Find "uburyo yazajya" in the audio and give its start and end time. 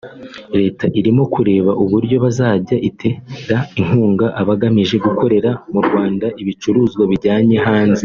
1.83-2.75